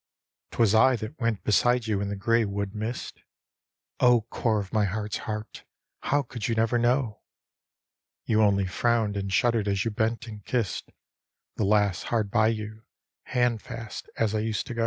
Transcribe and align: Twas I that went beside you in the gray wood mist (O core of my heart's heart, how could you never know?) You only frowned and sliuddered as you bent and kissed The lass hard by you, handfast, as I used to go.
Twas 0.49 0.73
I 0.73 0.95
that 0.95 1.19
went 1.21 1.43
beside 1.43 1.85
you 1.85 2.01
in 2.01 2.09
the 2.09 2.15
gray 2.15 2.43
wood 2.43 2.73
mist 2.73 3.21
(O 3.99 4.21
core 4.21 4.59
of 4.59 4.73
my 4.73 4.85
heart's 4.85 5.17
heart, 5.29 5.63
how 5.99 6.23
could 6.23 6.47
you 6.47 6.55
never 6.55 6.79
know?) 6.79 7.21
You 8.25 8.41
only 8.41 8.65
frowned 8.65 9.15
and 9.15 9.29
sliuddered 9.29 9.67
as 9.67 9.85
you 9.85 9.91
bent 9.91 10.25
and 10.25 10.43
kissed 10.43 10.89
The 11.57 11.65
lass 11.65 12.01
hard 12.09 12.31
by 12.31 12.47
you, 12.47 12.81
handfast, 13.27 14.09
as 14.17 14.33
I 14.33 14.39
used 14.39 14.65
to 14.65 14.73
go. 14.73 14.79